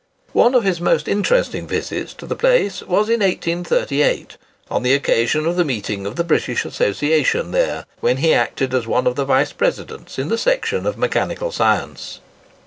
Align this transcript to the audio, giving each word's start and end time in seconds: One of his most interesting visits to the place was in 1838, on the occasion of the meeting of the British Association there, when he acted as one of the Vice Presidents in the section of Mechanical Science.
One 0.33 0.55
of 0.55 0.63
his 0.63 0.81
most 0.81 1.07
interesting 1.07 1.67
visits 1.67 2.15
to 2.15 2.25
the 2.25 2.35
place 2.35 2.81
was 2.81 3.07
in 3.07 3.19
1838, 3.19 4.35
on 4.71 4.81
the 4.81 4.95
occasion 4.95 5.45
of 5.45 5.57
the 5.57 5.63
meeting 5.63 6.07
of 6.07 6.15
the 6.15 6.23
British 6.23 6.65
Association 6.65 7.51
there, 7.51 7.85
when 7.99 8.17
he 8.17 8.33
acted 8.33 8.73
as 8.73 8.87
one 8.87 9.05
of 9.05 9.15
the 9.15 9.25
Vice 9.25 9.53
Presidents 9.53 10.17
in 10.17 10.29
the 10.29 10.39
section 10.39 10.87
of 10.87 10.97
Mechanical 10.97 11.51
Science. 11.51 12.19